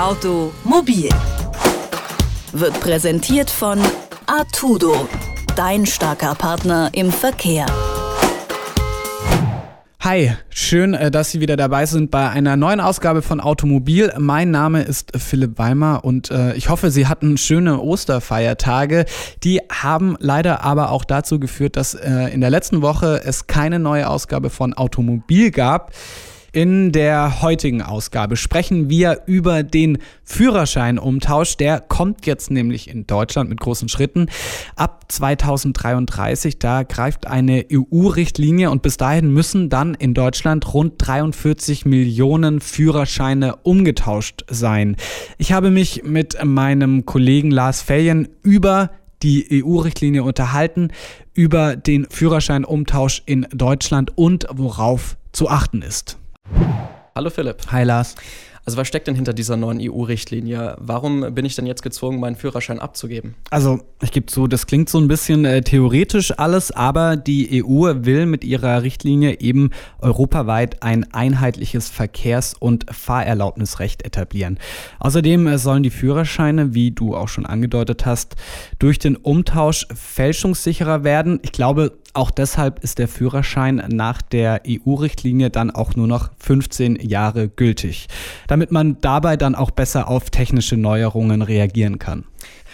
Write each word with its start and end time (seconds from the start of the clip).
Automobil 0.00 1.10
wird 2.52 2.80
präsentiert 2.80 3.50
von 3.50 3.78
Artudo, 4.24 5.06
dein 5.56 5.84
starker 5.84 6.34
Partner 6.34 6.88
im 6.94 7.12
Verkehr. 7.12 7.66
Hi, 10.00 10.32
schön, 10.48 10.94
äh, 10.94 11.10
dass 11.10 11.32
Sie 11.32 11.40
wieder 11.40 11.58
dabei 11.58 11.84
sind 11.84 12.10
bei 12.10 12.30
einer 12.30 12.56
neuen 12.56 12.80
Ausgabe 12.80 13.20
von 13.20 13.40
Automobil. 13.40 14.10
Mein 14.18 14.50
Name 14.50 14.80
ist 14.84 15.12
Philipp 15.18 15.58
Weimer 15.58 16.02
und 16.02 16.30
äh, 16.30 16.54
ich 16.54 16.70
hoffe, 16.70 16.90
Sie 16.90 17.06
hatten 17.06 17.36
schöne 17.36 17.78
Osterfeiertage. 17.78 19.04
Die 19.44 19.60
haben 19.70 20.16
leider 20.18 20.64
aber 20.64 20.92
auch 20.92 21.04
dazu 21.04 21.38
geführt, 21.38 21.76
dass 21.76 21.92
äh, 21.92 22.32
in 22.32 22.40
der 22.40 22.48
letzten 22.48 22.80
Woche 22.80 23.20
es 23.22 23.48
keine 23.48 23.78
neue 23.78 24.08
Ausgabe 24.08 24.48
von 24.48 24.72
Automobil 24.72 25.50
gab. 25.50 25.92
In 26.52 26.90
der 26.90 27.42
heutigen 27.42 27.80
Ausgabe 27.80 28.36
sprechen 28.36 28.90
wir 28.90 29.22
über 29.26 29.62
den 29.62 29.98
Führerscheinumtausch. 30.24 31.56
Der 31.56 31.80
kommt 31.80 32.26
jetzt 32.26 32.50
nämlich 32.50 32.90
in 32.90 33.06
Deutschland 33.06 33.48
mit 33.48 33.60
großen 33.60 33.88
Schritten. 33.88 34.26
Ab 34.74 35.04
2033, 35.06 36.58
da 36.58 36.82
greift 36.82 37.28
eine 37.28 37.66
EU-Richtlinie 37.72 38.70
und 38.72 38.82
bis 38.82 38.96
dahin 38.96 39.32
müssen 39.32 39.68
dann 39.68 39.94
in 39.94 40.12
Deutschland 40.12 40.74
rund 40.74 40.94
43 40.98 41.86
Millionen 41.86 42.60
Führerscheine 42.60 43.56
umgetauscht 43.62 44.44
sein. 44.48 44.96
Ich 45.38 45.52
habe 45.52 45.70
mich 45.70 46.02
mit 46.02 46.36
meinem 46.44 47.06
Kollegen 47.06 47.52
Lars 47.52 47.80
Fellien 47.80 48.28
über 48.42 48.90
die 49.22 49.62
EU-Richtlinie 49.62 50.24
unterhalten, 50.24 50.88
über 51.32 51.76
den 51.76 52.08
Führerscheinumtausch 52.10 53.22
in 53.26 53.46
Deutschland 53.52 54.16
und 54.16 54.46
worauf 54.50 55.16
zu 55.30 55.48
achten 55.48 55.82
ist. 55.82 56.19
Hallo 57.14 57.30
Philipp. 57.30 57.70
Hi 57.70 57.84
Lars. 57.84 58.14
Also 58.66 58.76
was 58.78 58.88
steckt 58.88 59.08
denn 59.08 59.14
hinter 59.14 59.32
dieser 59.32 59.56
neuen 59.56 59.80
EU-Richtlinie? 59.80 60.76
Warum 60.78 61.34
bin 61.34 61.44
ich 61.44 61.56
denn 61.56 61.66
jetzt 61.66 61.82
gezwungen, 61.82 62.20
meinen 62.20 62.36
Führerschein 62.36 62.78
abzugeben? 62.78 63.34
Also 63.50 63.80
ich 64.02 64.12
gebe 64.12 64.26
zu, 64.26 64.46
das 64.46 64.66
klingt 64.66 64.88
so 64.88 64.98
ein 64.98 65.08
bisschen 65.08 65.44
äh, 65.44 65.62
theoretisch 65.62 66.38
alles, 66.38 66.70
aber 66.70 67.16
die 67.16 67.64
EU 67.64 67.92
will 68.04 68.26
mit 68.26 68.44
ihrer 68.44 68.82
Richtlinie 68.82 69.40
eben 69.40 69.70
europaweit 69.98 70.82
ein 70.82 71.12
einheitliches 71.12 71.88
Verkehrs- 71.88 72.54
und 72.54 72.86
Fahrerlaubnisrecht 72.94 74.04
etablieren. 74.04 74.58
Außerdem 74.98 75.46
äh, 75.46 75.58
sollen 75.58 75.82
die 75.82 75.90
Führerscheine, 75.90 76.74
wie 76.74 76.90
du 76.90 77.16
auch 77.16 77.28
schon 77.28 77.46
angedeutet 77.46 78.04
hast, 78.04 78.36
durch 78.78 78.98
den 78.98 79.16
Umtausch 79.16 79.86
fälschungssicherer 79.92 81.02
werden. 81.02 81.40
Ich 81.42 81.52
glaube, 81.52 81.98
auch 82.14 82.30
deshalb 82.30 82.82
ist 82.82 82.98
der 82.98 83.08
Führerschein 83.08 83.84
nach 83.88 84.22
der 84.22 84.62
EU-Richtlinie 84.66 85.50
dann 85.50 85.70
auch 85.70 85.94
nur 85.96 86.06
noch 86.06 86.30
15 86.38 86.96
Jahre 86.96 87.48
gültig, 87.48 88.08
damit 88.46 88.72
man 88.72 89.00
dabei 89.00 89.36
dann 89.36 89.54
auch 89.54 89.70
besser 89.70 90.08
auf 90.08 90.30
technische 90.30 90.76
Neuerungen 90.76 91.42
reagieren 91.42 91.98
kann. 91.98 92.24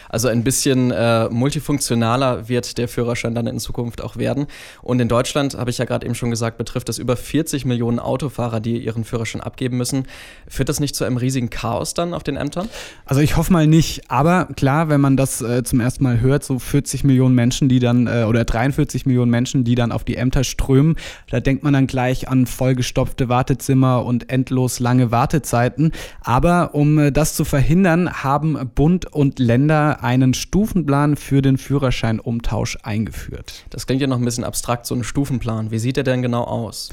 Also 0.08 0.28
ein 0.28 0.44
bisschen 0.44 0.90
äh, 0.90 1.28
multifunktionaler 1.28 2.48
wird 2.48 2.78
der 2.78 2.88
Führerschein 2.88 3.34
dann 3.34 3.46
in 3.46 3.58
Zukunft 3.58 4.02
auch 4.02 4.16
werden. 4.16 4.46
Und 4.82 5.00
in 5.00 5.08
Deutschland, 5.08 5.56
habe 5.56 5.70
ich 5.70 5.78
ja 5.78 5.84
gerade 5.84 6.06
eben 6.06 6.14
schon 6.14 6.30
gesagt, 6.30 6.58
betrifft 6.58 6.88
es 6.88 6.98
über 6.98 7.16
40 7.16 7.64
Millionen 7.64 7.98
Autofahrer, 7.98 8.60
die 8.60 8.78
ihren 8.78 9.04
Führerschein 9.04 9.40
abgeben 9.40 9.76
müssen. 9.76 10.06
Führt 10.48 10.68
das 10.68 10.80
nicht 10.80 10.94
zu 10.94 11.04
einem 11.04 11.16
riesigen 11.16 11.50
Chaos 11.50 11.94
dann 11.94 12.14
auf 12.14 12.22
den 12.22 12.36
Ämtern? 12.36 12.68
Also 13.04 13.20
ich 13.20 13.36
hoffe 13.36 13.52
mal 13.52 13.66
nicht. 13.66 14.10
Aber 14.10 14.46
klar, 14.56 14.88
wenn 14.88 15.00
man 15.00 15.16
das 15.16 15.42
äh, 15.42 15.62
zum 15.64 15.80
ersten 15.80 16.04
Mal 16.04 16.20
hört, 16.20 16.44
so 16.44 16.58
40 16.58 17.04
Millionen 17.04 17.34
Menschen, 17.34 17.68
die 17.68 17.78
dann, 17.78 18.06
äh, 18.06 18.24
oder 18.28 18.44
43 18.44 19.06
Millionen 19.06 19.30
Menschen, 19.30 19.64
die 19.64 19.74
dann 19.74 19.92
auf 19.92 20.04
die 20.04 20.16
Ämter 20.16 20.44
strömen, 20.44 20.96
da 21.30 21.40
denkt 21.40 21.64
man 21.64 21.72
dann 21.72 21.86
gleich 21.86 22.28
an 22.28 22.46
vollgestopfte 22.46 23.28
Wartezimmer 23.28 24.04
und 24.04 24.30
endlos 24.30 24.80
lange 24.80 25.10
Wartezeiten. 25.10 25.92
Aber 26.20 26.74
um 26.74 26.98
äh, 26.98 27.12
das 27.12 27.34
zu 27.34 27.44
verhindern, 27.44 28.22
haben 28.22 28.70
Bund 28.74 29.12
und 29.12 29.38
Länder 29.38 29.95
einen 30.02 30.34
Stufenplan 30.34 31.16
für 31.16 31.42
den 31.42 31.58
Führerscheinumtausch 31.58 32.78
eingeführt. 32.82 33.64
Das 33.70 33.86
klingt 33.86 34.00
ja 34.00 34.06
noch 34.06 34.18
ein 34.18 34.24
bisschen 34.24 34.44
abstrakt, 34.44 34.86
so 34.86 34.94
ein 34.94 35.04
Stufenplan. 35.04 35.70
Wie 35.70 35.78
sieht 35.78 35.96
der 35.96 36.04
denn 36.04 36.22
genau 36.22 36.44
aus? 36.44 36.90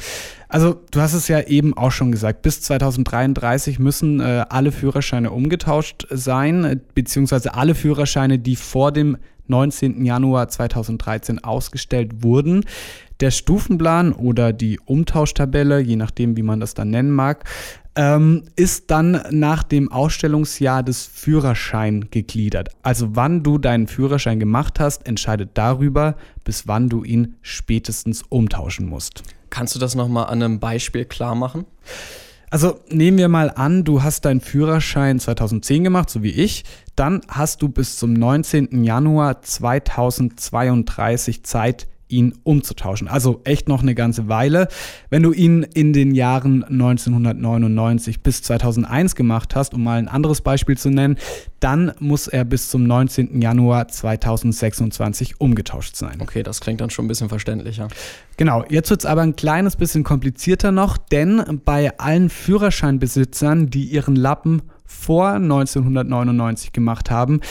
Also, 0.53 0.79
du 0.91 1.01
hast 1.01 1.15
es 1.15 1.29
ja 1.29 1.41
eben 1.41 1.75
auch 1.75 1.89
schon 1.89 2.11
gesagt, 2.11 2.43
bis 2.43 2.61
2033 2.61 3.79
müssen 3.79 4.19
äh, 4.19 4.45
alle 4.49 4.71
Führerscheine 4.71 5.31
umgetauscht 5.31 6.05
sein, 6.11 6.79
beziehungsweise 6.93 7.55
alle 7.55 7.73
Führerscheine, 7.73 8.37
die 8.37 8.55
vor 8.55 8.91
dem 8.91 9.17
19. 9.47 10.05
Januar 10.05 10.49
2013 10.49 11.43
ausgestellt 11.43 12.21
wurden. 12.21 12.65
Der 13.19 13.31
Stufenplan 13.31 14.13
oder 14.13 14.53
die 14.53 14.79
Umtauschtabelle, 14.85 15.79
je 15.79 15.95
nachdem, 15.95 16.37
wie 16.37 16.43
man 16.43 16.59
das 16.59 16.75
dann 16.75 16.91
nennen 16.91 17.11
mag, 17.11 17.45
ähm, 17.95 18.43
ist 18.55 18.91
dann 18.91 19.23
nach 19.31 19.63
dem 19.63 19.91
Ausstellungsjahr 19.91 20.83
des 20.83 21.05
Führerschein 21.05 22.09
gegliedert. 22.11 22.69
Also 22.83 23.15
wann 23.15 23.41
du 23.41 23.57
deinen 23.57 23.87
Führerschein 23.87 24.39
gemacht 24.39 24.79
hast, 24.79 25.07
entscheidet 25.07 25.51
darüber, 25.55 26.15
bis 26.43 26.67
wann 26.67 26.89
du 26.89 27.03
ihn 27.03 27.35
spätestens 27.41 28.23
umtauschen 28.29 28.87
musst. 28.87 29.23
Kannst 29.49 29.75
du 29.75 29.79
das 29.79 29.95
nochmal 29.95 30.25
an 30.25 30.41
einem 30.41 30.59
Beispiel 30.59 31.05
klar 31.05 31.35
machen? 31.35 31.65
Also 32.49 32.79
nehmen 32.89 33.17
wir 33.17 33.29
mal 33.29 33.49
an, 33.49 33.83
du 33.83 34.03
hast 34.03 34.25
deinen 34.25 34.39
Führerschein 34.39 35.19
2010 35.19 35.83
gemacht, 35.83 36.09
so 36.09 36.21
wie 36.21 36.29
ich. 36.29 36.63
Dann 36.95 37.21
hast 37.27 37.63
du 37.63 37.69
bis 37.69 37.97
zum 37.97 38.13
19. 38.13 38.83
Januar 38.83 39.41
2032 39.41 41.43
Zeit, 41.43 41.87
ihn 42.13 42.33
umzutauschen. 42.43 43.07
Also 43.07 43.41
echt 43.43 43.67
noch 43.67 43.81
eine 43.81 43.95
ganze 43.95 44.27
Weile. 44.29 44.67
Wenn 45.09 45.23
du 45.23 45.33
ihn 45.33 45.63
in 45.63 45.93
den 45.93 46.13
Jahren 46.13 46.63
1999 46.63 48.21
bis 48.21 48.41
2001 48.43 49.15
gemacht 49.15 49.55
hast, 49.55 49.73
um 49.73 49.83
mal 49.83 49.97
ein 49.97 50.07
anderes 50.07 50.41
Beispiel 50.41 50.77
zu 50.77 50.89
nennen, 50.89 51.17
dann 51.59 51.93
muss 51.99 52.27
er 52.27 52.45
bis 52.45 52.69
zum 52.69 52.85
19. 52.85 53.41
Januar 53.41 53.87
2026 53.87 55.39
umgetauscht 55.39 55.95
sein. 55.95 56.19
Okay, 56.21 56.43
das 56.43 56.61
klingt 56.61 56.81
dann 56.81 56.89
schon 56.89 57.05
ein 57.05 57.07
bisschen 57.07 57.29
verständlicher. 57.29 57.87
Genau, 58.37 58.63
jetzt 58.69 58.89
wird 58.89 59.01
es 59.01 59.05
aber 59.05 59.21
ein 59.21 59.35
kleines 59.35 59.75
bisschen 59.75 60.03
komplizierter 60.03 60.71
noch, 60.71 60.97
denn 60.97 61.61
bei 61.65 61.97
allen 61.99 62.29
Führerscheinbesitzern, 62.29 63.69
die 63.69 63.85
ihren 63.85 64.15
Lappen 64.15 64.61
vor 64.85 65.29
1999 65.29 66.71
gemacht 66.71 67.09
haben, 67.09 67.41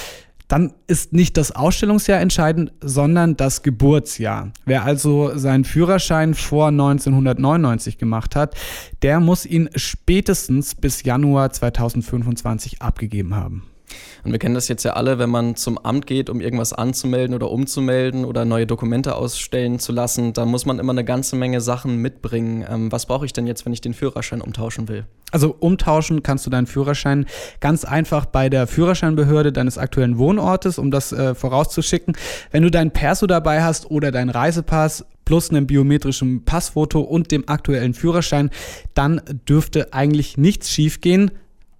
dann 0.52 0.74
ist 0.86 1.14
nicht 1.14 1.38
das 1.38 1.52
Ausstellungsjahr 1.52 2.20
entscheidend, 2.20 2.74
sondern 2.82 3.38
das 3.38 3.62
Geburtsjahr. 3.62 4.52
Wer 4.66 4.84
also 4.84 5.34
seinen 5.34 5.64
Führerschein 5.64 6.34
vor 6.34 6.66
1999 6.68 7.96
gemacht 7.96 8.36
hat, 8.36 8.54
der 9.00 9.18
muss 9.18 9.46
ihn 9.46 9.70
spätestens 9.76 10.74
bis 10.74 11.04
Januar 11.04 11.52
2025 11.52 12.82
abgegeben 12.82 13.34
haben. 13.34 13.62
Und 14.24 14.32
wir 14.32 14.38
kennen 14.38 14.54
das 14.54 14.68
jetzt 14.68 14.84
ja 14.84 14.92
alle, 14.92 15.18
wenn 15.18 15.30
man 15.30 15.56
zum 15.56 15.78
Amt 15.78 16.06
geht, 16.06 16.30
um 16.30 16.40
irgendwas 16.40 16.72
anzumelden 16.72 17.34
oder 17.34 17.50
umzumelden 17.50 18.24
oder 18.24 18.44
neue 18.44 18.66
Dokumente 18.66 19.16
ausstellen 19.16 19.78
zu 19.78 19.92
lassen, 19.92 20.32
da 20.32 20.46
muss 20.46 20.66
man 20.66 20.78
immer 20.78 20.92
eine 20.92 21.04
ganze 21.04 21.36
Menge 21.36 21.60
Sachen 21.60 21.96
mitbringen. 21.96 22.64
Ähm, 22.68 22.92
was 22.92 23.06
brauche 23.06 23.26
ich 23.26 23.32
denn 23.32 23.46
jetzt, 23.46 23.66
wenn 23.66 23.72
ich 23.72 23.80
den 23.80 23.94
Führerschein 23.94 24.40
umtauschen 24.40 24.88
will? 24.88 25.04
Also 25.32 25.56
umtauschen 25.58 26.22
kannst 26.22 26.46
du 26.46 26.50
deinen 26.50 26.66
Führerschein 26.66 27.26
ganz 27.60 27.84
einfach 27.84 28.26
bei 28.26 28.50
der 28.50 28.66
Führerscheinbehörde 28.66 29.50
deines 29.50 29.78
aktuellen 29.78 30.18
Wohnortes, 30.18 30.78
um 30.78 30.90
das 30.90 31.12
äh, 31.12 31.34
vorauszuschicken. 31.34 32.16
Wenn 32.50 32.62
du 32.62 32.70
dein 32.70 32.90
Perso 32.90 33.26
dabei 33.26 33.62
hast 33.62 33.90
oder 33.90 34.12
deinen 34.12 34.28
Reisepass, 34.30 35.06
plus 35.24 35.50
einem 35.50 35.66
biometrischen 35.66 36.44
Passfoto 36.44 37.00
und 37.00 37.30
dem 37.30 37.48
aktuellen 37.48 37.94
Führerschein, 37.94 38.50
dann 38.94 39.20
dürfte 39.48 39.92
eigentlich 39.92 40.36
nichts 40.36 40.70
schiefgehen. 40.70 41.30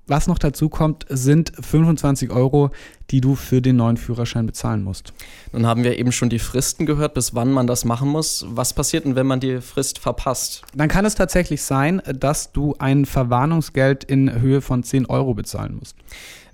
Was 0.09 0.27
noch 0.27 0.39
dazu 0.39 0.69
kommt, 0.69 1.07
sind 1.09 1.53
25 1.61 2.31
Euro, 2.31 2.71
die 3.11 3.21
du 3.21 3.37
für 3.37 3.63
den 3.63 3.77
neuen 3.77 3.97
Führerschein 3.97 4.47
bezahlen 4.47 4.83
musst. 4.83 5.13
Nun 5.53 5.65
haben 5.65 5.85
wir 5.85 5.97
eben 5.97 6.11
schon 6.11 6.29
die 6.29 6.41
Fristen 6.41 6.87
gehört, 6.87 7.15
bis 7.15 7.37
wann 7.37 7.53
man 7.53 7.69
das 7.69 7.85
machen 7.85 8.09
muss. 8.09 8.45
Was 8.49 8.75
passiert 8.75 9.05
denn, 9.05 9.15
wenn 9.15 9.29
man 9.29 9.39
die 9.39 9.61
Frist 9.61 10.01
verpasst? 10.01 10.63
Dann 10.75 10.89
kann 10.89 11.05
es 11.05 11.15
tatsächlich 11.15 11.63
sein, 11.63 12.03
dass 12.19 12.51
du 12.51 12.75
ein 12.81 13.07
Verwarnungsgeld 13.07 14.03
in 14.03 14.41
Höhe 14.41 14.61
von 14.61 14.83
10 14.83 15.07
Euro 15.07 15.35
bezahlen 15.35 15.77
musst. 15.79 15.97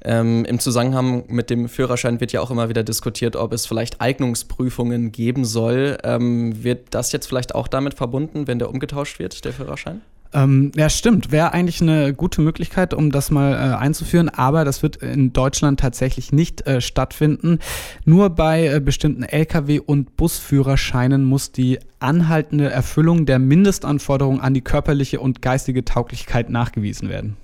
Ähm, 0.05 0.45
Im 0.45 0.59
Zusammenhang 0.59 1.25
mit 1.29 1.49
dem 1.49 1.69
Führerschein 1.69 2.21
wird 2.21 2.33
ja 2.33 2.41
auch 2.41 2.51
immer 2.51 2.69
wieder 2.69 2.85
diskutiert, 2.85 3.35
ob 3.35 3.53
es 3.53 3.67
vielleicht 3.67 4.01
Eignungsprüfungen 4.01 5.11
geben 5.11 5.45
soll. 5.45 5.99
Ähm, 6.05 6.63
wird 6.63 6.89
das 6.91 7.13
jetzt 7.13 7.27
vielleicht 7.27 7.55
auch 7.55 7.67
damit 7.67 7.95
verbunden, 7.95 8.47
wenn 8.47 8.59
der 8.59 8.69
umgetauscht 8.69 9.19
wird, 9.19 9.45
der 9.45 9.53
Führerschein? 9.53 10.03
Ähm, 10.33 10.73
ja, 10.77 10.91
stimmt. 10.91 11.33
Wäre 11.33 11.53
eigentlich 11.53 11.81
eine 11.81 12.13
gute 12.13 12.43
Möglichkeit, 12.43 12.93
um 12.93 13.11
das 13.11 13.31
mal 13.31 13.53
äh, 13.53 13.77
einzuführen, 13.77 14.29
aber 14.29 14.65
das 14.65 14.83
wird 14.83 14.97
in 14.97 15.33
Deutschland 15.33 15.81
tatsächlich 15.81 16.33
nicht 16.33 16.67
äh, 16.67 16.81
stattfinden. 16.81 17.59
Nur 18.05 18.31
bei 18.31 18.67
äh, 18.67 18.81
bestimmten 18.81 19.25
Lkw- 19.25 19.81
und 19.81 20.17
Busführerscheinen 20.17 21.25
muss 21.25 21.53
die 21.53 21.79
anhaltende 21.99 22.71
Erfüllung 22.71 23.27
der 23.27 23.39
Mindestanforderungen 23.39 24.41
an 24.41 24.55
die 24.55 24.61
körperliche 24.61 25.21
und 25.21 25.43
geistige 25.43 25.85
Tauglichkeit 25.85 26.51
nachgewiesen 26.51 27.09
werden. 27.09 27.37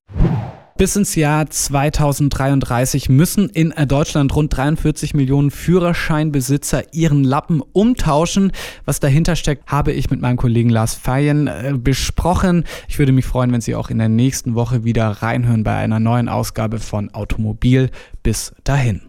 Bis 0.77 0.97
ins 0.97 1.15
Jahr 1.15 1.49
2033 1.49 3.09
müssen 3.09 3.49
in 3.49 3.73
Deutschland 3.87 4.35
rund 4.35 4.57
43 4.57 5.15
Millionen 5.15 5.53
Führerscheinbesitzer 5.53 6.93
ihren 6.93 7.23
Lappen 7.23 7.63
umtauschen. 7.73 8.51
Was 8.85 8.99
dahinter 8.99 9.37
steckt, 9.37 9.71
habe 9.71 9.93
ich 9.93 10.11
mit 10.11 10.21
meinem 10.21 10.37
Kollegen 10.37 10.71
Lars 10.71 10.95
Feyen 10.95 11.47
äh, 11.47 11.75
besprochen. 11.79 12.65
Ich 12.89 12.99
würde 12.99 13.13
mich 13.13 13.25
freuen, 13.25 13.53
wenn 13.53 13.61
Sie 13.61 13.77
auch 13.77 13.89
in 13.89 13.99
der 13.99 14.09
nächsten 14.09 14.57
Woche 14.57 14.83
wieder 14.83 15.07
reinhören 15.07 15.63
bei 15.63 15.77
einer 15.77 16.01
neuen 16.01 16.29
Ausgabe 16.29 16.81
von 16.81 17.09
Automobil. 17.15 17.91
Bis 18.25 18.53
dahin. 18.65 19.03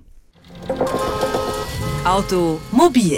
Automobil 2.03 3.17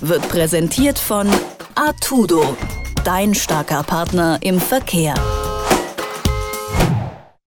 wird 0.00 0.28
präsentiert 0.28 0.98
von 0.98 1.28
Artudo, 1.76 2.56
dein 3.04 3.32
starker 3.32 3.84
Partner 3.84 4.40
im 4.42 4.58
Verkehr. 4.58 5.14